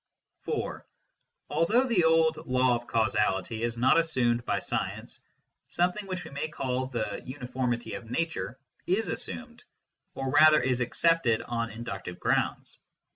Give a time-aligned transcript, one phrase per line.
[0.45, 0.83] (4)
[1.51, 5.19] Although the old" law of causality" is not assumed by science,
[5.67, 8.57] something which we may call the" uniformity of nature"
[8.99, 9.63] is assumed,
[10.15, 12.79] or rather is accepted on inductive grounds.